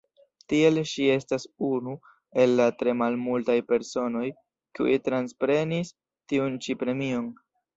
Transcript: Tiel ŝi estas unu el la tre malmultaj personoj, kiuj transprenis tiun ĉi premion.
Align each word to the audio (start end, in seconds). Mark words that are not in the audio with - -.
Tiel 0.51 0.77
ŝi 0.91 1.03
estas 1.15 1.43
unu 1.67 1.93
el 2.43 2.55
la 2.61 2.67
tre 2.79 2.95
malmultaj 3.03 3.59
personoj, 3.75 4.25
kiuj 4.79 4.97
transprenis 5.11 5.97
tiun 6.33 6.59
ĉi 6.67 6.79
premion. 6.83 7.31